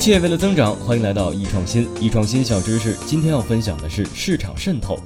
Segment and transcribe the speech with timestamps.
[0.00, 1.86] 切为了增长，欢迎来到易创新。
[2.00, 4.98] 易创新小知识，今天要分享的是市场渗透。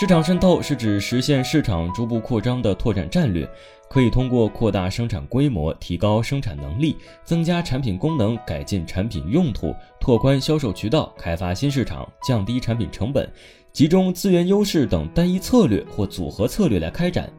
[0.00, 3.46] 市场渗透是指实现市场逐步扩张的拓展战略，
[3.86, 13.30] 可以通过扩大生产规模、提高生产能力、增加产品功能、改进产品用途、拓宽销售渠道、开发新市场、降低产品成本、
[13.74, 17.30] 集中资源优势等单一策略或组合策略来开展。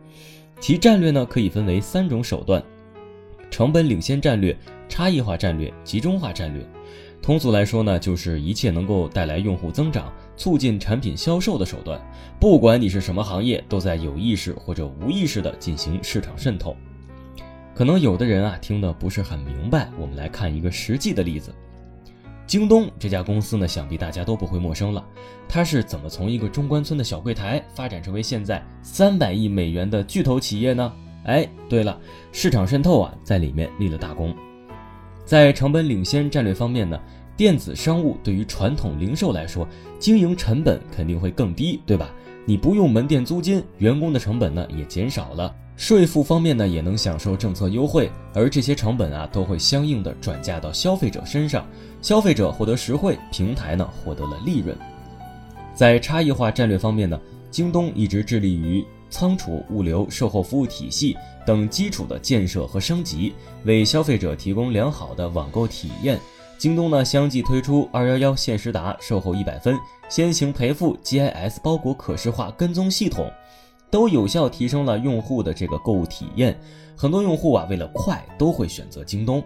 [0.60, 2.64] 其战略呢可以分为三种手段：
[3.50, 4.56] 成本领先战略、
[4.88, 6.64] 差异化战略、集中化战略。
[7.22, 12.02] 通俗来说呢，就是一切能够带来用户增长、促进产品销售的手段。
[12.40, 16.76] 不管你是什么行业，都在有意识或者无意识地进行市场渗透。
[17.76, 21.54] 可能有的人啊听得不是很明白，我们来看一个实际的例子。
[22.48, 25.06] 京东这家公司呢，想必大家都不会陌生了。
[25.48, 30.92] 它是怎么从一个中关村的小柜台发展成为现在三百亿美元的巨头企业呢？
[31.26, 31.98] 哎，对了，
[32.32, 34.36] 市场渗透啊，在里面立了大功。
[35.32, 37.00] 在成本领先战略方面呢，
[37.38, 39.66] 电子商务对于传统零售来说，
[39.98, 42.12] 经营成本肯定会更低，对吧？
[42.44, 51.66] 你不用门店租金，员工的成本呢也减少了，税负方面呢也能享受政策优惠，而这些成本啊都会相应的转嫁到消费者身上，
[52.02, 54.78] 消费者获得实惠，平台呢获得了利润。
[55.74, 57.18] 在差异化战略方面呢，
[57.50, 58.84] 京东一直致力于。
[59.12, 63.34] 仓储、物流、售后服务体系等基础的建设和升级，
[63.66, 66.20] 为消费者提供良好的网购体验。
[66.58, 69.78] 京东呢，相继推出二幺幺限时达售后一百分、
[70.10, 73.30] 先行赔付、GIS 包裹可视化跟踪系统，
[73.90, 76.60] 都有效提升了用户的这个购物体验。
[76.96, 79.44] 很多用户啊，为了快，都会选择京东。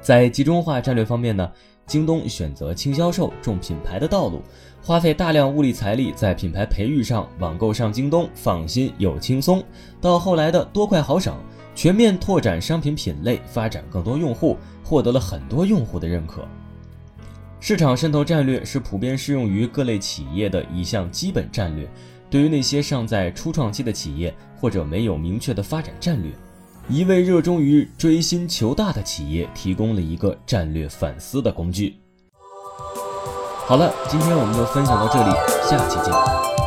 [0.00, 1.50] 在集中化战略方面呢？
[1.86, 4.42] 京东选择轻销售、重品牌的道路，
[4.82, 7.26] 花费大量物力财力在品牌培育上。
[7.38, 9.64] 网购上京东，放心又轻松。
[9.98, 11.34] 到后来的多快好省，
[11.74, 16.46] 全面拓展商品品类，发展更多用户，获得了很多用户的认可。
[17.58, 21.88] 市场渗透战略是普遍适用于各类企业的一项基本战略，
[22.28, 26.30] 对于那些尚在初创期的企业或者没有明确的发展战略。
[26.90, 31.96] 一位热衷于追新求大的企业提供了一个战略反思的工具。
[33.66, 35.30] 好了，今天我们就分享到这里，
[35.68, 36.57] 下期见。